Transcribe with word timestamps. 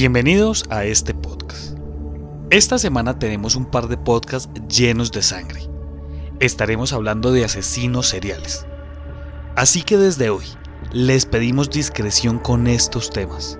Bienvenidos 0.00 0.64
a 0.70 0.84
este 0.84 1.12
podcast. 1.12 1.76
Esta 2.50 2.78
semana 2.78 3.18
tenemos 3.18 3.56
un 3.56 3.66
par 3.68 3.88
de 3.88 3.96
podcasts 3.96 4.48
llenos 4.68 5.10
de 5.10 5.22
sangre. 5.22 5.62
Estaremos 6.38 6.92
hablando 6.92 7.32
de 7.32 7.44
asesinos 7.44 8.06
seriales. 8.06 8.64
Así 9.56 9.82
que 9.82 9.96
desde 9.96 10.30
hoy 10.30 10.44
les 10.92 11.26
pedimos 11.26 11.68
discreción 11.70 12.38
con 12.38 12.68
estos 12.68 13.10
temas. 13.10 13.58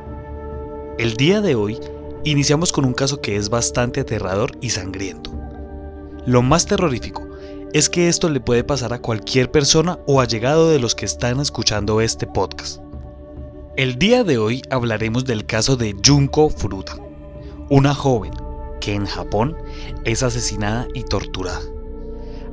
El 0.97 1.15
día 1.15 1.41
de 1.41 1.57
hoy 1.57 1.81
iniciamos 2.23 2.71
con 2.71 2.85
un 2.85 2.95
caso 2.95 3.21
que 3.21 3.35
es 3.35 3.51
bastante 3.51 3.99
aterrador 3.99 4.53
y 4.61 4.71
sangriento. 4.71 5.33
Lo 6.25 6.43
más 6.43 6.67
terrorífico 6.67 7.29
es 7.73 7.89
que 7.89 8.07
esto 8.07 8.29
le 8.29 8.39
puede 8.39 8.63
pasar 8.63 8.93
a 8.93 9.03
cualquier 9.03 9.51
persona 9.51 9.99
o 10.07 10.21
allegado 10.21 10.71
de 10.71 10.79
los 10.79 10.95
que 10.95 11.05
están 11.05 11.41
escuchando 11.41 12.01
este 12.01 12.29
podcast. 12.29 12.81
El 13.79 13.97
día 13.97 14.25
de 14.25 14.39
hoy 14.39 14.61
hablaremos 14.71 15.25
del 15.25 15.47
caso 15.47 15.77
de 15.77 15.95
Junko 16.05 16.51
Furuta, 16.51 16.97
una 17.71 17.95
joven 17.95 18.33
que 18.81 18.93
en 18.93 19.07
Japón 19.07 19.57
es 20.05 20.25
asesinada 20.25 20.89
y 20.95 21.05
torturada. 21.05 21.63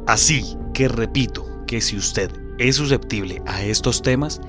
Así 0.05 0.55
que 0.75 0.87
repito 0.87 1.43
que 1.65 1.81
si 1.81 1.97
usted 1.97 2.29
es 2.59 2.75
susceptible 2.75 3.41
a 3.47 3.63
estos 3.63 4.03
temas, 4.03 4.39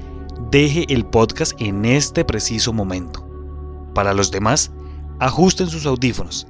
deje 0.51 0.85
el 0.93 1.07
podcast 1.07 1.59
en 1.63 1.87
este 1.87 2.27
preciso 2.27 2.75
momento. 2.75 3.27
Para 3.95 4.13
los 4.13 4.31
demás, 4.31 4.71
ajusten 5.19 5.69
sus 5.69 5.87
audífonos 5.87 6.47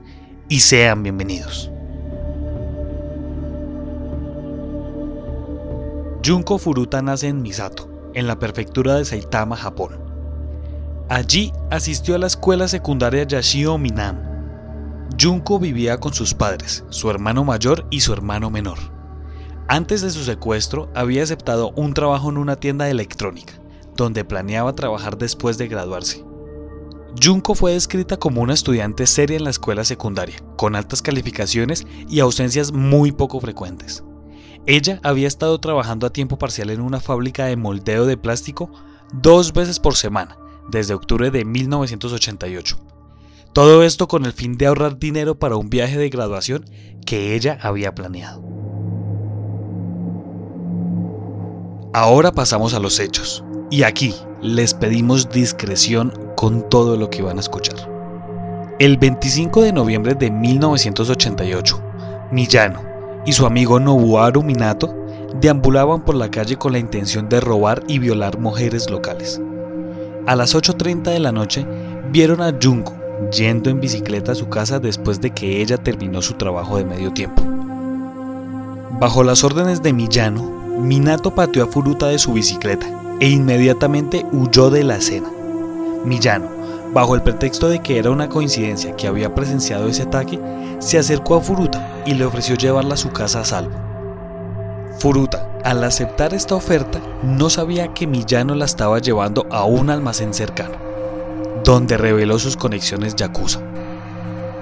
y 0.48 0.58
sean 0.58 1.04
bienvenidos. 1.04 1.70
Junko 6.26 6.58
Furuta 6.58 7.00
nace 7.00 7.28
en 7.28 7.42
Misato, 7.42 7.88
en 8.14 8.26
la 8.26 8.40
prefectura 8.40 8.96
de 8.96 9.04
Saitama, 9.04 9.56
Japón. 9.56 10.05
Allí 11.08 11.52
asistió 11.70 12.16
a 12.16 12.18
la 12.18 12.26
escuela 12.26 12.66
secundaria 12.66 13.22
Yashio 13.22 13.78
Minam. 13.78 14.20
Junko 15.20 15.60
vivía 15.60 16.00
con 16.00 16.12
sus 16.12 16.34
padres, 16.34 16.84
su 16.88 17.08
hermano 17.08 17.44
mayor 17.44 17.86
y 17.92 18.00
su 18.00 18.12
hermano 18.12 18.50
menor. 18.50 18.78
Antes 19.68 20.02
de 20.02 20.10
su 20.10 20.24
secuestro, 20.24 20.90
había 20.96 21.22
aceptado 21.22 21.70
un 21.76 21.94
trabajo 21.94 22.28
en 22.30 22.38
una 22.38 22.56
tienda 22.56 22.86
de 22.86 22.90
electrónica, 22.90 23.54
donde 23.94 24.24
planeaba 24.24 24.72
trabajar 24.72 25.16
después 25.16 25.58
de 25.58 25.68
graduarse. 25.68 26.24
Junko 27.22 27.54
fue 27.54 27.74
descrita 27.74 28.16
como 28.16 28.40
una 28.40 28.54
estudiante 28.54 29.06
seria 29.06 29.36
en 29.36 29.44
la 29.44 29.50
escuela 29.50 29.84
secundaria, 29.84 30.42
con 30.56 30.74
altas 30.74 31.02
calificaciones 31.02 31.86
y 32.08 32.18
ausencias 32.18 32.72
muy 32.72 33.12
poco 33.12 33.38
frecuentes. 33.38 34.02
Ella 34.66 34.98
había 35.04 35.28
estado 35.28 35.60
trabajando 35.60 36.04
a 36.04 36.12
tiempo 36.12 36.36
parcial 36.36 36.70
en 36.70 36.80
una 36.80 36.98
fábrica 36.98 37.44
de 37.44 37.54
moldeo 37.54 38.06
de 38.06 38.16
plástico 38.16 38.72
dos 39.12 39.52
veces 39.52 39.78
por 39.78 39.94
semana 39.94 40.36
desde 40.70 40.94
octubre 40.94 41.30
de 41.30 41.44
1988. 41.44 42.78
Todo 43.52 43.82
esto 43.82 44.08
con 44.08 44.26
el 44.26 44.32
fin 44.32 44.58
de 44.58 44.66
ahorrar 44.66 44.98
dinero 44.98 45.38
para 45.38 45.56
un 45.56 45.70
viaje 45.70 45.96
de 45.96 46.10
graduación 46.10 46.64
que 47.06 47.34
ella 47.34 47.58
había 47.62 47.94
planeado. 47.94 48.42
Ahora 51.94 52.32
pasamos 52.32 52.74
a 52.74 52.78
los 52.78 53.00
hechos, 53.00 53.42
y 53.70 53.84
aquí 53.84 54.14
les 54.42 54.74
pedimos 54.74 55.30
discreción 55.30 56.12
con 56.36 56.68
todo 56.68 56.96
lo 56.96 57.08
que 57.08 57.22
van 57.22 57.38
a 57.38 57.40
escuchar. 57.40 57.90
El 58.78 58.98
25 58.98 59.62
de 59.62 59.72
noviembre 59.72 60.14
de 60.14 60.30
1988, 60.30 61.82
Millano 62.30 62.82
y 63.24 63.32
su 63.32 63.46
amigo 63.46 63.80
Nobuaru 63.80 64.42
Minato 64.42 64.94
deambulaban 65.40 66.04
por 66.04 66.14
la 66.14 66.30
calle 66.30 66.56
con 66.56 66.72
la 66.72 66.78
intención 66.78 67.28
de 67.28 67.40
robar 67.40 67.82
y 67.88 67.98
violar 67.98 68.38
mujeres 68.38 68.90
locales. 68.90 69.40
A 70.26 70.34
las 70.34 70.56
8.30 70.56 71.04
de 71.04 71.20
la 71.20 71.30
noche 71.30 71.64
vieron 72.10 72.42
a 72.42 72.52
Junko 72.60 72.92
yendo 73.30 73.70
en 73.70 73.80
bicicleta 73.80 74.32
a 74.32 74.34
su 74.34 74.48
casa 74.48 74.80
después 74.80 75.20
de 75.20 75.30
que 75.30 75.62
ella 75.62 75.78
terminó 75.78 76.20
su 76.20 76.34
trabajo 76.34 76.78
de 76.78 76.84
medio 76.84 77.12
tiempo. 77.12 77.42
Bajo 78.98 79.22
las 79.22 79.44
órdenes 79.44 79.84
de 79.84 79.92
Millano, 79.92 80.42
Minato 80.80 81.32
pateó 81.32 81.62
a 81.62 81.68
Furuta 81.68 82.08
de 82.08 82.18
su 82.18 82.32
bicicleta 82.32 82.86
e 83.20 83.28
inmediatamente 83.28 84.26
huyó 84.32 84.68
de 84.68 84.82
la 84.82 84.96
escena. 84.96 85.30
Millano, 86.04 86.48
bajo 86.92 87.14
el 87.14 87.22
pretexto 87.22 87.68
de 87.68 87.80
que 87.80 87.96
era 87.96 88.10
una 88.10 88.28
coincidencia 88.28 88.96
que 88.96 89.06
había 89.06 89.32
presenciado 89.32 89.86
ese 89.86 90.02
ataque, 90.02 90.40
se 90.80 90.98
acercó 90.98 91.36
a 91.36 91.40
Furuta 91.40 92.02
y 92.04 92.14
le 92.14 92.24
ofreció 92.24 92.56
llevarla 92.56 92.94
a 92.94 92.98
su 92.98 93.10
casa 93.10 93.40
a 93.40 93.44
salvo. 93.44 93.85
Furuta, 94.98 95.58
al 95.62 95.84
aceptar 95.84 96.32
esta 96.32 96.54
oferta, 96.54 97.00
no 97.22 97.50
sabía 97.50 97.92
que 97.92 98.06
Millano 98.06 98.54
la 98.54 98.64
estaba 98.64 98.98
llevando 98.98 99.46
a 99.50 99.64
un 99.64 99.90
almacén 99.90 100.32
cercano, 100.32 100.76
donde 101.64 101.98
reveló 101.98 102.38
sus 102.38 102.56
conexiones 102.56 103.14
Yakuza. 103.14 103.60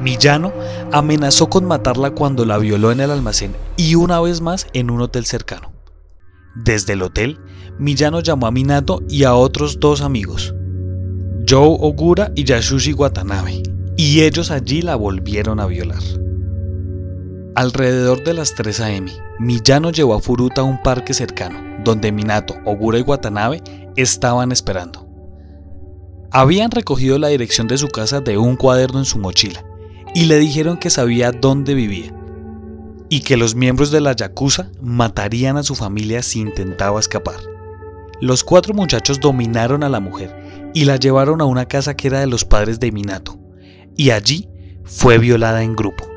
Millano 0.00 0.52
amenazó 0.92 1.48
con 1.48 1.64
matarla 1.64 2.10
cuando 2.10 2.44
la 2.44 2.58
violó 2.58 2.90
en 2.90 3.00
el 3.00 3.10
almacén 3.10 3.54
y 3.76 3.94
una 3.94 4.20
vez 4.20 4.40
más 4.40 4.66
en 4.72 4.90
un 4.90 5.02
hotel 5.02 5.24
cercano. 5.24 5.72
Desde 6.56 6.94
el 6.94 7.02
hotel, 7.02 7.38
Millano 7.78 8.20
llamó 8.20 8.46
a 8.46 8.50
Minato 8.50 9.02
y 9.08 9.24
a 9.24 9.34
otros 9.34 9.78
dos 9.78 10.00
amigos, 10.00 10.54
Joe 11.48 11.76
Ogura 11.80 12.32
y 12.34 12.44
Yasushi 12.44 12.92
Watanabe, 12.92 13.62
y 13.96 14.22
ellos 14.22 14.50
allí 14.50 14.82
la 14.82 14.96
volvieron 14.96 15.60
a 15.60 15.66
violar. 15.66 16.02
Alrededor 17.54 18.24
de 18.24 18.34
las 18.34 18.54
3 18.54 18.80
a.m., 18.80 19.23
Millano 19.38 19.90
llevó 19.90 20.14
a 20.14 20.20
Furuta 20.20 20.60
a 20.60 20.64
un 20.64 20.80
parque 20.82 21.12
cercano, 21.12 21.58
donde 21.82 22.12
Minato, 22.12 22.54
Ogura 22.64 22.98
y 22.98 23.02
Watanabe 23.02 23.62
estaban 23.96 24.52
esperando. 24.52 25.08
Habían 26.30 26.70
recogido 26.70 27.18
la 27.18 27.28
dirección 27.28 27.66
de 27.66 27.78
su 27.78 27.88
casa 27.88 28.20
de 28.20 28.38
un 28.38 28.56
cuaderno 28.56 29.00
en 29.00 29.04
su 29.04 29.18
mochila 29.18 29.64
y 30.14 30.26
le 30.26 30.38
dijeron 30.38 30.76
que 30.76 30.90
sabía 30.90 31.32
dónde 31.32 31.74
vivía 31.74 32.14
y 33.08 33.20
que 33.20 33.36
los 33.36 33.54
miembros 33.54 33.90
de 33.90 34.00
la 34.00 34.14
Yakuza 34.14 34.70
matarían 34.80 35.56
a 35.56 35.62
su 35.62 35.74
familia 35.74 36.22
si 36.22 36.40
intentaba 36.40 36.98
escapar. 36.98 37.36
Los 38.20 38.44
cuatro 38.44 38.72
muchachos 38.74 39.20
dominaron 39.20 39.82
a 39.82 39.88
la 39.88 40.00
mujer 40.00 40.70
y 40.74 40.84
la 40.84 40.96
llevaron 40.96 41.40
a 41.40 41.44
una 41.44 41.66
casa 41.66 41.94
que 41.94 42.08
era 42.08 42.20
de 42.20 42.26
los 42.26 42.44
padres 42.44 42.80
de 42.80 42.90
Minato, 42.90 43.38
y 43.96 44.10
allí 44.10 44.48
fue 44.84 45.18
violada 45.18 45.62
en 45.62 45.76
grupo. 45.76 46.13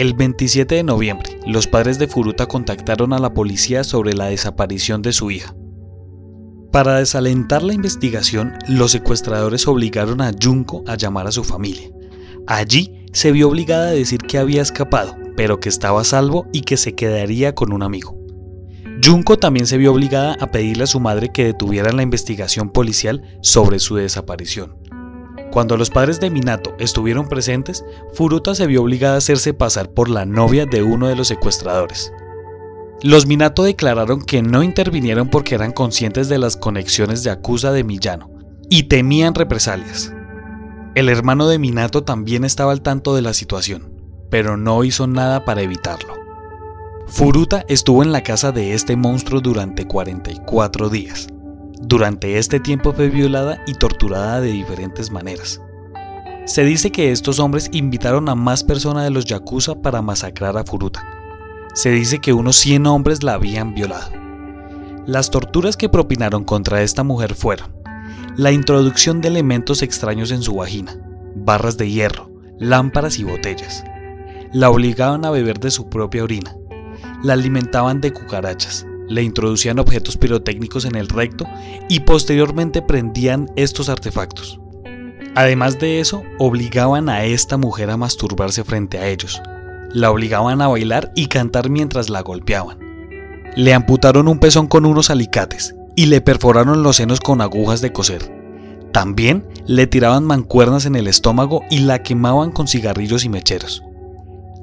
El 0.00 0.14
27 0.14 0.76
de 0.76 0.82
noviembre, 0.82 1.38
los 1.46 1.66
padres 1.66 1.98
de 1.98 2.08
Furuta 2.08 2.46
contactaron 2.46 3.12
a 3.12 3.18
la 3.18 3.34
policía 3.34 3.84
sobre 3.84 4.14
la 4.14 4.28
desaparición 4.28 5.02
de 5.02 5.12
su 5.12 5.30
hija. 5.30 5.54
Para 6.72 6.96
desalentar 6.96 7.62
la 7.62 7.74
investigación, 7.74 8.54
los 8.66 8.92
secuestradores 8.92 9.68
obligaron 9.68 10.22
a 10.22 10.32
Junko 10.32 10.82
a 10.86 10.94
llamar 10.96 11.26
a 11.26 11.32
su 11.32 11.44
familia. 11.44 11.90
Allí 12.46 13.04
se 13.12 13.30
vio 13.30 13.50
obligada 13.50 13.88
a 13.88 13.92
decir 13.92 14.20
que 14.20 14.38
había 14.38 14.62
escapado, 14.62 15.14
pero 15.36 15.60
que 15.60 15.68
estaba 15.68 16.02
salvo 16.02 16.46
y 16.50 16.62
que 16.62 16.78
se 16.78 16.94
quedaría 16.94 17.54
con 17.54 17.70
un 17.70 17.82
amigo. 17.82 18.16
Junko 19.04 19.38
también 19.38 19.66
se 19.66 19.76
vio 19.76 19.92
obligada 19.92 20.34
a 20.40 20.46
pedirle 20.46 20.84
a 20.84 20.86
su 20.86 20.98
madre 20.98 21.28
que 21.30 21.44
detuvieran 21.44 21.98
la 21.98 22.02
investigación 22.02 22.70
policial 22.70 23.38
sobre 23.42 23.78
su 23.78 23.96
desaparición. 23.96 24.78
Cuando 25.50 25.76
los 25.76 25.90
padres 25.90 26.20
de 26.20 26.30
Minato 26.30 26.74
estuvieron 26.78 27.28
presentes, 27.28 27.84
Furuta 28.14 28.54
se 28.54 28.66
vio 28.66 28.82
obligada 28.82 29.16
a 29.16 29.18
hacerse 29.18 29.52
pasar 29.52 29.90
por 29.90 30.08
la 30.08 30.24
novia 30.24 30.64
de 30.64 30.82
uno 30.82 31.08
de 31.08 31.16
los 31.16 31.28
secuestradores. 31.28 32.12
Los 33.02 33.26
Minato 33.26 33.64
declararon 33.64 34.22
que 34.22 34.42
no 34.42 34.62
intervinieron 34.62 35.28
porque 35.28 35.54
eran 35.54 35.72
conscientes 35.72 36.28
de 36.28 36.38
las 36.38 36.56
conexiones 36.56 37.22
de 37.22 37.30
acusa 37.30 37.72
de 37.72 37.82
Millano 37.82 38.30
y 38.68 38.84
temían 38.84 39.34
represalias. 39.34 40.12
El 40.94 41.08
hermano 41.08 41.48
de 41.48 41.58
Minato 41.58 42.04
también 42.04 42.44
estaba 42.44 42.72
al 42.72 42.82
tanto 42.82 43.14
de 43.14 43.22
la 43.22 43.32
situación, 43.32 43.92
pero 44.30 44.56
no 44.56 44.84
hizo 44.84 45.06
nada 45.06 45.44
para 45.44 45.62
evitarlo. 45.62 46.14
Furuta 47.06 47.64
estuvo 47.68 48.04
en 48.04 48.12
la 48.12 48.22
casa 48.22 48.52
de 48.52 48.74
este 48.74 48.94
monstruo 48.94 49.40
durante 49.40 49.86
44 49.86 50.90
días. 50.90 51.26
Durante 51.80 52.38
este 52.38 52.60
tiempo 52.60 52.92
fue 52.92 53.08
violada 53.08 53.62
y 53.66 53.74
torturada 53.74 54.40
de 54.40 54.52
diferentes 54.52 55.10
maneras. 55.10 55.60
Se 56.44 56.64
dice 56.64 56.90
que 56.90 57.10
estos 57.10 57.38
hombres 57.38 57.70
invitaron 57.72 58.28
a 58.28 58.34
más 58.34 58.64
personas 58.64 59.04
de 59.04 59.10
los 59.10 59.24
Yakuza 59.24 59.80
para 59.80 60.02
masacrar 60.02 60.56
a 60.56 60.64
Furuta. 60.64 61.02
Se 61.74 61.90
dice 61.90 62.18
que 62.18 62.32
unos 62.32 62.56
100 62.56 62.86
hombres 62.86 63.22
la 63.22 63.34
habían 63.34 63.74
violado. 63.74 64.10
Las 65.06 65.30
torturas 65.30 65.76
que 65.76 65.88
propinaron 65.88 66.44
contra 66.44 66.82
esta 66.82 67.02
mujer 67.02 67.34
fueron 67.34 67.80
la 68.36 68.52
introducción 68.52 69.20
de 69.20 69.28
elementos 69.28 69.82
extraños 69.82 70.30
en 70.30 70.42
su 70.42 70.54
vagina, 70.54 70.96
barras 71.34 71.76
de 71.76 71.90
hierro, 71.90 72.30
lámparas 72.58 73.18
y 73.18 73.24
botellas. 73.24 73.84
La 74.52 74.70
obligaban 74.70 75.24
a 75.24 75.30
beber 75.30 75.58
de 75.60 75.70
su 75.70 75.88
propia 75.88 76.24
orina. 76.24 76.54
La 77.22 77.34
alimentaban 77.34 78.00
de 78.00 78.12
cucarachas, 78.12 78.86
le 79.10 79.24
introducían 79.24 79.80
objetos 79.80 80.16
pirotécnicos 80.16 80.84
en 80.84 80.94
el 80.94 81.08
recto 81.08 81.44
y 81.88 82.00
posteriormente 82.00 82.80
prendían 82.80 83.50
estos 83.56 83.88
artefactos. 83.88 84.60
Además 85.34 85.78
de 85.78 86.00
eso, 86.00 86.22
obligaban 86.38 87.08
a 87.08 87.24
esta 87.24 87.56
mujer 87.56 87.90
a 87.90 87.96
masturbarse 87.96 88.62
frente 88.64 88.98
a 88.98 89.08
ellos. 89.08 89.42
La 89.92 90.10
obligaban 90.12 90.62
a 90.62 90.68
bailar 90.68 91.12
y 91.16 91.26
cantar 91.26 91.70
mientras 91.70 92.08
la 92.08 92.22
golpeaban. 92.22 92.78
Le 93.56 93.74
amputaron 93.74 94.28
un 94.28 94.38
pezón 94.38 94.68
con 94.68 94.86
unos 94.86 95.10
alicates 95.10 95.74
y 95.96 96.06
le 96.06 96.20
perforaron 96.20 96.84
los 96.84 96.96
senos 96.96 97.18
con 97.18 97.40
agujas 97.40 97.80
de 97.80 97.92
coser. 97.92 98.32
También 98.92 99.44
le 99.66 99.88
tiraban 99.88 100.24
mancuernas 100.24 100.86
en 100.86 100.94
el 100.94 101.08
estómago 101.08 101.62
y 101.68 101.80
la 101.80 102.02
quemaban 102.02 102.52
con 102.52 102.68
cigarrillos 102.68 103.24
y 103.24 103.28
mecheros. 103.28 103.82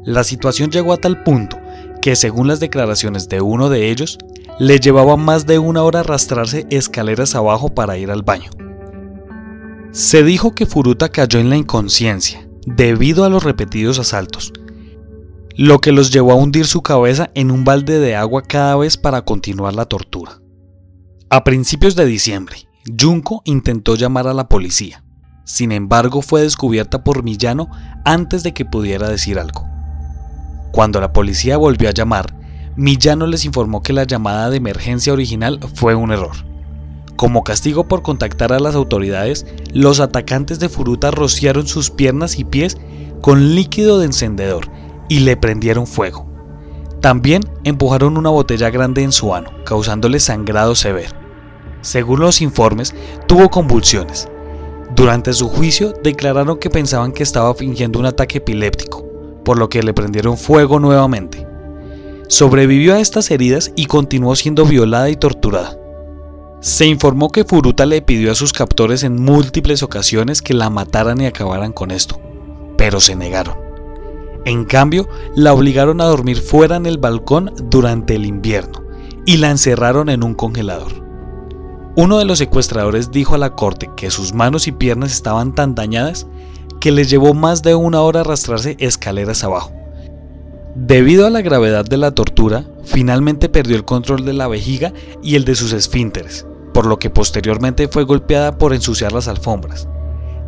La 0.06 0.24
situación 0.24 0.70
llegó 0.72 0.94
a 0.94 0.98
tal 0.98 1.24
punto 1.24 1.58
que, 2.02 2.16
según 2.16 2.48
las 2.48 2.62
declaraciones 2.62 3.28
de 3.28 3.42
uno 3.42 3.70
de 3.70 3.90
ellos, 3.90 4.18
le 4.60 4.80
llevaba 4.80 5.18
más 5.18 5.46
de 5.46 5.60
una 5.60 5.84
hora 5.84 6.00
arrastrarse 6.00 6.66
escaleras 6.70 7.36
abajo 7.36 7.70
para 7.70 7.98
ir 7.98 8.12
al 8.12 8.24
baño. 8.24 8.50
Se 9.92 10.24
dijo 10.24 10.54
que 10.54 10.66
Furuta 10.66 11.10
cayó 11.10 11.40
en 11.40 11.50
la 11.50 11.58
inconsciencia 11.58 12.48
debido 12.66 13.24
a 13.24 13.30
los 13.30 13.44
repetidos 13.44 14.00
asaltos, 14.00 14.52
lo 15.56 15.80
que 15.80 15.92
los 15.92 16.12
llevó 16.12 16.34
a 16.34 16.36
hundir 16.36 16.68
su 16.68 16.82
cabeza 16.82 17.32
en 17.34 17.50
un 17.50 17.64
balde 17.64 18.00
de 18.00 18.16
agua 18.16 18.44
cada 18.44 18.76
vez 18.76 18.98
para 18.98 19.24
continuar 19.24 19.74
la 19.74 19.86
tortura. 19.86 20.40
A 21.30 21.44
principios 21.44 21.96
de 21.96 22.06
diciembre, 22.06 22.68
Junko 23.00 23.42
intentó 23.46 23.96
llamar 23.96 24.28
a 24.28 24.34
la 24.34 24.48
policía. 24.48 25.04
Sin 25.46 25.72
embargo, 25.72 26.22
fue 26.22 26.42
descubierta 26.42 27.04
por 27.04 27.24
Millano 27.24 27.70
antes 28.06 28.44
de 28.44 28.54
que 28.54 28.66
pudiera 28.66 29.10
decir 29.10 29.40
algo. 29.40 29.66
Cuando 30.72 31.02
la 31.02 31.14
policía 31.14 31.58
volvió 31.58 31.90
a 31.90 31.94
llamar, 31.94 32.37
Millano 32.78 33.26
les 33.26 33.44
informó 33.44 33.82
que 33.82 33.92
la 33.92 34.04
llamada 34.04 34.52
de 34.52 34.58
emergencia 34.58 35.12
original 35.12 35.60
fue 35.74 35.96
un 35.96 36.12
error. 36.12 36.36
Como 37.16 37.44
castigo 37.44 37.88
por 37.88 38.04
contactar 38.04 38.54
a 38.54 38.60
las 38.60 38.76
autoridades, 38.76 39.48
los 39.74 40.00
atacantes 40.00 40.60
de 40.60 40.70
Furuta 40.70 41.10
rociaron 41.10 41.66
sus 41.66 41.90
piernas 41.90 42.38
y 42.38 42.44
pies 42.44 42.78
con 43.20 43.56
líquido 43.56 43.98
de 43.98 44.06
encendedor 44.06 44.68
y 45.10 45.22
le 45.22 45.36
prendieron 45.36 45.88
fuego. 45.88 46.28
También 47.02 47.42
empujaron 47.64 48.16
una 48.16 48.30
botella 48.30 48.70
grande 48.70 49.02
en 49.02 49.12
su 49.12 49.34
ano, 49.34 49.50
causándole 49.66 50.20
sangrado 50.20 50.76
severo. 50.76 51.18
Según 51.82 52.20
los 52.20 52.42
informes, 52.42 52.94
tuvo 53.28 53.50
convulsiones. 53.50 54.30
Durante 54.96 55.34
su 55.34 55.50
juicio 55.50 55.94
declararon 56.04 56.60
que 56.60 56.70
pensaban 56.70 57.12
que 57.12 57.24
estaba 57.24 57.56
fingiendo 57.56 57.98
un 57.98 58.06
ataque 58.06 58.38
epiléptico, 58.38 59.04
por 59.44 59.58
lo 59.58 59.68
que 59.68 59.82
le 59.82 59.96
prendieron 59.96 60.38
fuego 60.38 60.80
nuevamente. 60.80 61.47
Sobrevivió 62.28 62.94
a 62.94 63.00
estas 63.00 63.32
heridas 63.32 63.72
y 63.76 63.86
continuó 63.86 64.36
siendo 64.36 64.66
violada 64.66 65.10
y 65.10 65.16
torturada. 65.16 65.78
Se 66.60 66.86
informó 66.86 67.30
que 67.30 67.46
Furuta 67.46 67.86
le 67.86 68.02
pidió 68.02 68.32
a 68.32 68.36
sus 68.36 68.52
captores 68.52 69.04
en 69.04 69.24
múltiples 69.24 69.82
ocasiones 69.82 70.42
que 70.42 70.54
la 70.54 70.70
mataran 70.70 71.22
y 71.22 71.26
acabaran 71.26 71.72
con 71.72 71.92
esto, 71.92 72.20
pero 72.78 73.00
se 73.00 73.16
negaron. 73.16 73.56
En 74.44 74.66
cambio, 74.66 75.08
la 75.36 75.54
obligaron 75.54 76.02
a 76.02 76.06
dormir 76.06 76.42
fuera 76.42 76.76
en 76.76 76.86
el 76.86 76.98
balcón 76.98 77.54
durante 77.70 78.16
el 78.16 78.26
invierno 78.26 78.84
y 79.26 79.38
la 79.38 79.50
encerraron 79.50 80.10
en 80.10 80.24
un 80.24 80.34
congelador. 80.34 81.06
Uno 81.96 82.18
de 82.18 82.26
los 82.26 82.40
secuestradores 82.40 83.12
dijo 83.12 83.36
a 83.36 83.40
la 83.40 83.56
corte 83.56 83.90
que 83.96 84.12
sus 84.12 84.34
manos 84.34 84.68
y 84.68 84.72
piernas 84.72 85.12
estaban 85.12 85.56
tan 85.56 85.76
dañadas 85.76 86.28
que 86.80 86.92
les 86.92 87.10
llevó 87.10 87.34
más 87.34 87.62
de 87.62 87.76
una 87.76 88.02
hora 88.02 88.22
arrastrarse 88.22 88.76
escaleras 88.80 89.44
abajo. 89.44 89.77
Debido 90.80 91.26
a 91.26 91.32
la 91.32 91.42
gravedad 91.42 91.86
de 91.86 91.98
la 91.98 92.12
tortura, 92.12 92.64
finalmente 92.84 93.50
perdió 93.50 93.76
el 93.76 93.84
control 93.84 94.26
de 94.26 94.34
la 94.34 94.48
vejiga 94.48 94.94
y 95.24 95.36
el 95.36 95.44
de 95.44 95.56
sus 95.56 95.74
esfínteres, 95.74 96.46
por 96.72 96.86
lo 96.86 97.00
que 97.00 97.10
posteriormente 97.10 97.88
fue 97.88 98.04
golpeada 98.04 98.60
por 98.60 98.76
ensuciar 98.76 99.12
las 99.12 99.28
alfombras. 99.28 99.90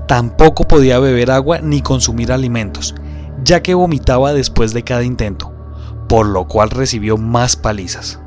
Tampoco 0.08 0.68
podía 0.68 1.00
beber 1.00 1.32
agua 1.32 1.62
ni 1.62 1.82
consumir 1.82 2.32
alimentos, 2.32 2.94
ya 3.44 3.64
que 3.64 3.74
vomitaba 3.74 4.32
después 4.32 4.72
de 4.72 4.84
cada 4.84 5.04
intento, 5.04 5.52
por 6.08 6.28
lo 6.28 6.48
cual 6.48 6.70
recibió 6.70 7.18
más 7.18 7.56
palizas. 7.56 8.20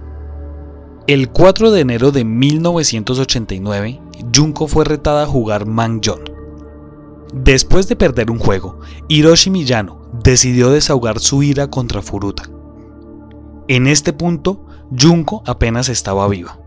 El 1.07 1.29
4 1.29 1.71
de 1.71 1.81
enero 1.83 2.11
de 2.11 2.25
1989, 2.25 4.01
Junko 4.35 4.67
fue 4.67 4.85
retada 4.85 5.23
a 5.23 5.27
jugar 5.27 5.67
Manjon. 5.67 6.25
Después 7.33 7.87
de 7.87 7.95
perder 7.95 8.33
un 8.33 8.41
juego, 8.41 8.81
Hiroshi 9.07 9.51
Miyano 9.51 10.02
decidió 10.12 10.70
desahogar 10.70 11.20
su 11.20 11.43
ira 11.43 11.69
contra 11.69 12.03
Furuta. 12.03 12.44
En 13.69 13.87
este 13.87 14.12
punto, 14.12 14.67
Junko 14.99 15.43
apenas 15.47 15.88
estaba 15.88 16.29
viva. 16.29 16.59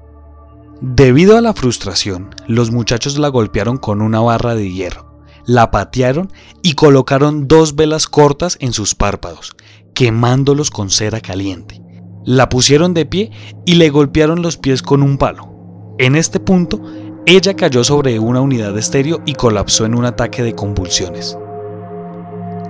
Debido 0.81 1.37
a 1.37 1.41
la 1.41 1.53
frustración, 1.53 2.35
los 2.47 2.71
muchachos 2.71 3.17
la 3.17 3.29
golpearon 3.29 3.77
con 3.77 4.01
una 4.01 4.19
barra 4.19 4.55
de 4.55 4.71
hierro, 4.71 5.21
la 5.45 5.71
patearon 5.71 6.31
y 6.61 6.73
colocaron 6.73 7.47
dos 7.47 7.75
velas 7.75 8.07
cortas 8.07 8.57
en 8.59 8.73
sus 8.73 8.95
párpados, 8.95 9.55
quemándolos 9.93 10.71
con 10.71 10.89
cera 10.89 11.21
caliente. 11.21 11.81
La 12.25 12.49
pusieron 12.49 12.93
de 12.93 13.05
pie 13.05 13.31
y 13.65 13.75
le 13.75 13.89
golpearon 13.89 14.41
los 14.41 14.57
pies 14.57 14.81
con 14.81 15.03
un 15.03 15.17
palo. 15.17 15.93
En 15.99 16.15
este 16.15 16.39
punto, 16.39 16.81
ella 17.25 17.55
cayó 17.55 17.83
sobre 17.83 18.19
una 18.19 18.41
unidad 18.41 18.73
de 18.73 18.79
estéreo 18.79 19.21
y 19.25 19.33
colapsó 19.33 19.85
en 19.85 19.95
un 19.95 20.05
ataque 20.05 20.43
de 20.43 20.55
convulsiones. 20.55 21.37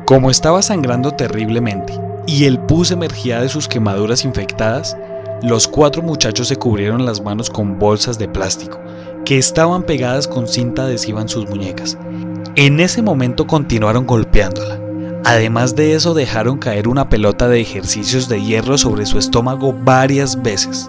Como 0.06 0.30
estaba 0.30 0.62
sangrando 0.62 1.13
terriblemente 1.13 2.00
y 2.28 2.46
el 2.46 2.60
pus 2.60 2.92
emergía 2.92 3.42
de 3.42 3.50
sus 3.50 3.68
quemaduras 3.68 4.24
infectadas, 4.24 4.96
los 5.42 5.68
cuatro 5.68 6.04
muchachos 6.04 6.48
se 6.48 6.57
cubrieron 6.57 7.07
las 7.07 7.22
manos 7.22 7.50
con 7.50 7.80
bolsas 7.80 8.19
de 8.19 8.28
plástico 8.28 8.80
que 9.25 9.40
estaban 9.40 9.81
pegadas 9.81 10.28
con 10.28 10.48
cinta 10.48 10.84
adhesiva 10.84 11.22
en 11.22 11.28
sus 11.28 11.50
muñecas. 11.50 11.98
En 12.56 12.80
ese 12.81 13.02
momento 13.02 13.48
continuaron 13.48 14.06
golpeándola. 14.06 14.80
Además 15.24 15.75
de 15.75 15.96
eso 15.96 16.13
dejaron 16.13 16.60
caer 16.60 16.88
una 16.88 17.10
pelota 17.10 17.48
de 17.48 17.60
ejercicios 17.60 18.30
de 18.30 18.44
hierro 18.44 18.78
sobre 18.78 19.07
su 19.07 19.18
estómago 19.18 19.74
varias 19.74 20.40
veces. 20.40 20.88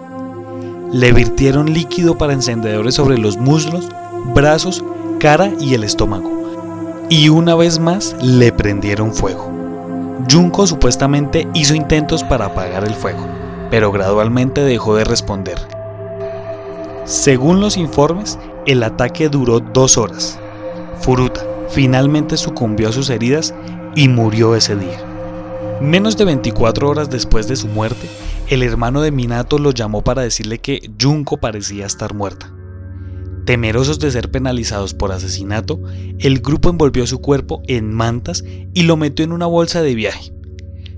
Le 0.93 1.13
virtieron 1.15 1.73
líquido 1.73 2.19
para 2.19 2.35
encendedores 2.35 2.97
sobre 2.97 3.17
los 3.17 3.39
muslos, 3.39 3.89
brazos, 4.35 4.85
cara 5.19 5.51
y 5.59 5.73
el 5.73 5.85
estómago 5.85 6.36
y 7.09 7.29
una 7.29 7.55
vez 7.55 7.79
más 7.79 8.17
le 8.21 8.53
prendieron 8.53 9.13
fuego. 9.13 9.53
Junko 10.31 10.67
supuestamente 10.67 11.47
hizo 11.55 11.75
intentos 11.75 12.25
para 12.25 12.47
apagar 12.47 12.85
el 12.85 12.95
fuego, 12.95 13.27
pero 13.71 13.93
gradualmente 13.93 14.63
dejó 14.63 14.97
de 14.97 15.05
responder. 15.05 15.59
Según 17.05 17.61
los 17.61 17.77
informes, 17.77 18.39
el 18.67 18.83
ataque 18.83 19.29
duró 19.29 19.61
dos 19.61 19.97
horas. 19.97 20.39
Furuta 21.01 21.43
finalmente 21.69 22.37
sucumbió 22.37 22.89
a 22.89 22.93
sus 22.93 23.11
heridas 23.11 23.55
y 23.95 24.09
murió 24.09 24.55
ese 24.55 24.77
día. 24.77 24.99
Menos 25.81 26.17
de 26.17 26.25
24 26.25 26.89
horas 26.89 27.11
después 27.11 27.49
de 27.49 27.57
su 27.57 27.69
muerte, 27.69 28.09
el 28.49 28.63
hermano 28.63 29.03
de 29.03 29.11
Minato 29.11 29.59
lo 29.59 29.73
llamó 29.73 30.03
para 30.03 30.23
decirle 30.23 30.59
que 30.59 30.91
Junko 31.01 31.37
parecía 31.37 31.87
estar 31.87 32.15
muerta. 32.15 32.51
Temerosos 33.47 34.01
de 34.01 34.11
ser 34.11 34.29
penalizados 34.33 34.93
por 34.93 35.13
asesinato, 35.13 35.81
el 36.19 36.41
grupo 36.41 36.69
envolvió 36.69 37.07
su 37.07 37.21
cuerpo 37.21 37.63
en 37.69 37.95
mantas 37.95 38.43
y 38.75 38.83
lo 38.83 38.97
metió 38.97 39.25
en 39.25 39.31
una 39.31 39.47
bolsa 39.47 39.83
de 39.83 39.95
viaje. 39.95 40.33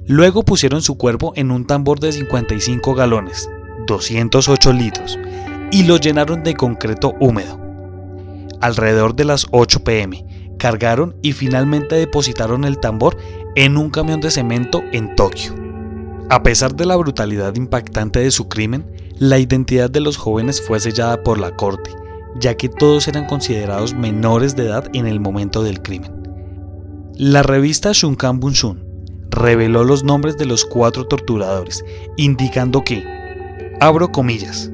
Luego 0.06 0.46
pusieron 0.46 0.80
su 0.80 0.96
cuerpo 0.96 1.34
en 1.36 1.50
un 1.50 1.66
tambor 1.66 2.00
de 2.00 2.10
55 2.10 2.94
galones, 2.94 3.50
208 3.86 4.72
litros, 4.72 5.18
y 5.70 5.82
lo 5.82 5.98
llenaron 5.98 6.42
de 6.42 6.54
concreto 6.54 7.12
húmedo. 7.20 7.60
Alrededor 8.62 9.14
de 9.14 9.26
las 9.26 9.46
8 9.50 9.84
pm, 9.84 10.24
cargaron 10.58 11.16
y 11.20 11.32
finalmente 11.32 11.96
depositaron 11.96 12.64
el 12.64 12.78
tambor 12.78 13.18
en 13.56 13.76
un 13.76 13.90
camión 13.90 14.22
de 14.22 14.30
cemento 14.30 14.82
en 14.92 15.14
Tokio. 15.16 15.54
A 16.30 16.42
pesar 16.42 16.74
de 16.74 16.86
la 16.86 16.96
brutalidad 16.96 17.54
impactante 17.56 18.20
de 18.20 18.30
su 18.30 18.48
crimen, 18.48 18.90
la 19.18 19.38
identidad 19.38 19.90
de 19.90 20.00
los 20.00 20.16
jóvenes 20.16 20.62
fue 20.62 20.80
sellada 20.80 21.22
por 21.22 21.38
la 21.38 21.54
corte 21.54 21.90
ya 22.40 22.56
que 22.56 22.68
todos 22.68 23.08
eran 23.08 23.26
considerados 23.26 23.94
menores 23.94 24.56
de 24.56 24.66
edad 24.66 24.88
en 24.92 25.06
el 25.06 25.20
momento 25.20 25.62
del 25.62 25.82
crimen. 25.82 26.12
La 27.14 27.42
revista 27.42 27.90
Shunkan 27.92 28.40
Bunshun 28.40 28.84
reveló 29.30 29.84
los 29.84 30.04
nombres 30.04 30.36
de 30.36 30.46
los 30.46 30.64
cuatro 30.64 31.06
torturadores, 31.06 31.84
indicando 32.16 32.82
que, 32.82 33.04
abro 33.80 34.10
comillas, 34.12 34.70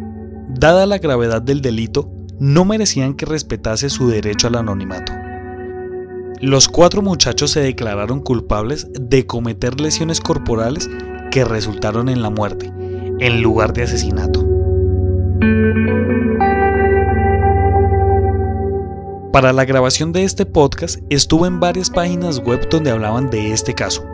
dada 0.49 0.87
la 0.87 0.99
gravedad 0.99 1.42
del 1.42 1.61
delito, 1.61 2.11
no 2.38 2.64
merecían 2.64 3.14
que 3.14 3.26
respetase 3.26 3.88
su 3.90 4.09
derecho 4.09 4.49
al 4.49 4.56
anonimato. 4.56 5.12
Los 6.40 6.68
cuatro 6.68 7.00
muchachos 7.00 7.52
se 7.52 7.61
declararon 7.61 8.21
culpables 8.21 8.88
de 8.92 9.26
cometer 9.26 9.80
lesiones 9.80 10.21
corporales 10.21 10.90
que 11.30 11.44
resultaron 11.44 12.09
en 12.09 12.23
la 12.23 12.30
muerte, 12.30 12.71
en 13.21 13.40
lugar 13.40 13.73
de 13.73 13.85
asesinato. 13.85 14.53
Para 19.34 19.52
la 19.52 19.64
grabación 19.64 20.12
de 20.12 20.22
este 20.22 20.46
podcast 20.46 21.00
estuve 21.10 21.48
en 21.48 21.58
varias 21.58 21.90
páginas 21.90 22.38
web 22.38 22.68
donde 22.70 22.92
hablaban 22.92 23.30
de 23.30 23.50
este 23.50 23.74
caso 23.74 24.06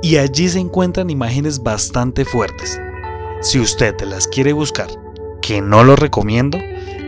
y 0.00 0.16
allí 0.16 0.48
se 0.48 0.60
encuentran 0.60 1.10
imágenes 1.10 1.60
bastante 1.60 2.24
fuertes. 2.24 2.80
Si 3.40 3.58
usted 3.58 4.00
las 4.02 4.28
quiere 4.28 4.52
buscar, 4.52 4.86
que 5.42 5.60
no 5.60 5.82
lo 5.82 5.96
recomiendo, 5.96 6.56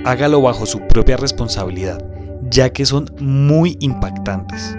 hágalo 0.05 0.43
bajo 0.43 0.67
su 0.67 0.81
propia 0.89 1.17
responsabilidad, 1.17 2.05
ya 2.51 2.73
que 2.73 2.85
son 2.85 3.09
muy 3.21 3.77
impactantes. 3.79 4.77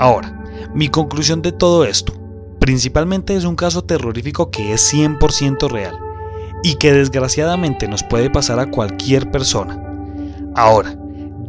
Ahora, 0.00 0.44
mi 0.74 0.88
conclusión 0.88 1.40
de 1.40 1.52
todo 1.52 1.84
esto, 1.84 2.14
principalmente 2.58 3.36
es 3.36 3.44
un 3.44 3.54
caso 3.54 3.82
terrorífico 3.82 4.50
que 4.50 4.72
es 4.72 4.92
100% 4.92 5.70
real 5.70 5.96
y 6.64 6.74
que 6.78 6.92
desgraciadamente 6.92 7.86
nos 7.86 8.02
puede 8.02 8.28
pasar 8.28 8.58
a 8.58 8.68
cualquier 8.72 9.30
persona. 9.30 9.80
Ahora, 10.56 10.98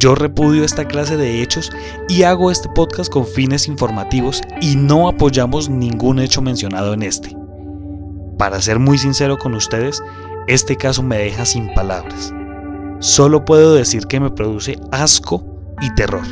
Yo 0.00 0.14
repudio 0.14 0.64
esta 0.64 0.88
clase 0.88 1.18
de 1.18 1.42
hechos 1.42 1.70
y 2.08 2.22
hago 2.22 2.50
este 2.50 2.70
podcast 2.70 3.12
con 3.12 3.26
fines 3.26 3.68
informativos 3.68 4.40
y 4.62 4.74
no 4.74 5.10
apoyamos 5.10 5.68
ningún 5.68 6.20
hecho 6.20 6.40
mencionado 6.40 6.94
en 6.94 7.02
este. 7.02 7.36
Para 8.38 8.62
ser 8.62 8.78
muy 8.78 8.96
sincero 8.96 9.36
con 9.36 9.52
ustedes, 9.52 10.02
este 10.48 10.76
caso 10.76 11.02
me 11.02 11.18
deja 11.18 11.44
sin 11.44 11.74
palabras. 11.74 12.32
Solo 13.00 13.44
puedo 13.44 13.74
decir 13.74 14.06
que 14.06 14.20
me 14.20 14.30
produce 14.30 14.80
asco 14.90 15.44
y 15.82 15.94
terror. 15.94 16.24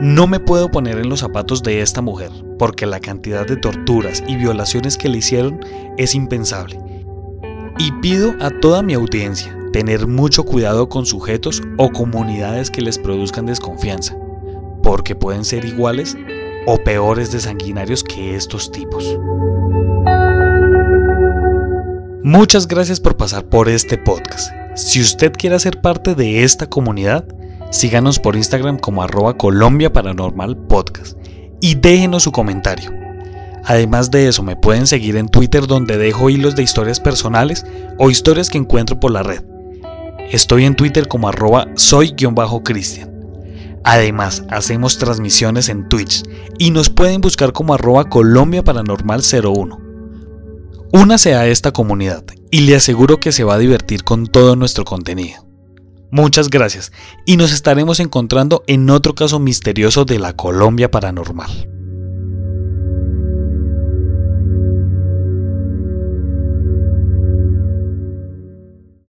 No 0.00 0.26
me 0.26 0.40
puedo 0.40 0.70
poner 0.70 0.98
en 0.98 1.10
los 1.10 1.20
zapatos 1.20 1.62
de 1.62 1.82
esta 1.82 2.00
mujer, 2.00 2.30
porque 2.58 2.86
la 2.86 3.00
cantidad 3.00 3.46
de 3.46 3.58
torturas 3.58 4.24
y 4.26 4.36
violaciones 4.36 4.96
que 4.96 5.10
le 5.10 5.18
hicieron 5.18 5.60
es 5.98 6.14
impensable. 6.14 6.80
Y 7.78 7.92
pido 8.00 8.34
a 8.40 8.48
toda 8.48 8.82
mi 8.82 8.94
audiencia 8.94 9.54
tener 9.72 10.06
mucho 10.06 10.44
cuidado 10.44 10.88
con 10.88 11.06
sujetos 11.06 11.62
o 11.76 11.90
comunidades 11.90 12.70
que 12.70 12.82
les 12.82 12.98
produzcan 12.98 13.46
desconfianza, 13.46 14.16
porque 14.82 15.14
pueden 15.14 15.44
ser 15.44 15.64
iguales 15.64 16.16
o 16.66 16.78
peores 16.78 17.32
de 17.32 17.40
sanguinarios 17.40 18.04
que 18.04 18.34
estos 18.34 18.70
tipos. 18.70 19.18
Muchas 22.22 22.68
gracias 22.68 23.00
por 23.00 23.16
pasar 23.16 23.44
por 23.46 23.68
este 23.68 23.96
podcast. 23.96 24.52
Si 24.74 25.00
usted 25.00 25.32
quiere 25.32 25.58
ser 25.58 25.80
parte 25.80 26.14
de 26.14 26.44
esta 26.44 26.68
comunidad, 26.68 27.24
síganos 27.70 28.18
por 28.18 28.36
Instagram 28.36 28.78
como 28.78 29.02
arroba 29.02 29.36
Colombia 29.36 29.92
Paranormal 29.92 30.56
Podcast 30.56 31.16
y 31.60 31.76
déjenos 31.76 32.24
su 32.24 32.32
comentario. 32.32 32.92
Además 33.64 34.10
de 34.10 34.28
eso, 34.28 34.42
me 34.42 34.56
pueden 34.56 34.86
seguir 34.86 35.16
en 35.16 35.28
Twitter 35.28 35.66
donde 35.66 35.98
dejo 35.98 36.30
hilos 36.30 36.56
de 36.56 36.62
historias 36.62 37.00
personales 37.00 37.64
o 37.98 38.10
historias 38.10 38.48
que 38.48 38.58
encuentro 38.58 38.98
por 38.98 39.10
la 39.10 39.22
red. 39.22 39.42
Estoy 40.30 40.64
en 40.64 40.76
Twitter 40.76 41.08
como 41.08 41.28
arroba 41.28 41.66
soy-cristian. 41.74 43.10
Además, 43.82 44.44
hacemos 44.48 44.96
transmisiones 44.96 45.68
en 45.68 45.88
Twitch 45.88 46.22
y 46.58 46.70
nos 46.70 46.88
pueden 46.88 47.20
buscar 47.20 47.52
como 47.52 47.74
arroba 47.74 48.08
Colombia 48.08 48.62
Paranormal 48.62 49.22
01. 49.22 49.78
Únase 50.92 51.34
a 51.34 51.46
esta 51.48 51.72
comunidad 51.72 52.24
y 52.50 52.60
le 52.60 52.76
aseguro 52.76 53.18
que 53.18 53.32
se 53.32 53.42
va 53.42 53.54
a 53.54 53.58
divertir 53.58 54.04
con 54.04 54.26
todo 54.26 54.54
nuestro 54.54 54.84
contenido. 54.84 55.46
Muchas 56.12 56.48
gracias 56.48 56.92
y 57.26 57.36
nos 57.36 57.52
estaremos 57.52 57.98
encontrando 57.98 58.62
en 58.66 58.88
otro 58.90 59.14
caso 59.14 59.40
misterioso 59.40 60.04
de 60.04 60.18
la 60.18 60.34
Colombia 60.34 60.90
Paranormal. 60.90 61.79